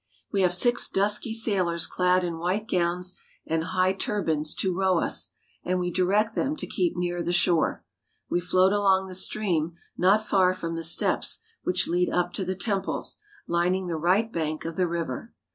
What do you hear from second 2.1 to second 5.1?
in white gowns and high turbans to row